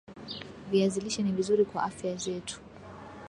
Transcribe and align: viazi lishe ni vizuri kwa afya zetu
viazi 0.71 0.99
lishe 1.01 1.23
ni 1.23 1.31
vizuri 1.31 1.65
kwa 1.65 1.83
afya 1.83 2.15
zetu 2.15 2.59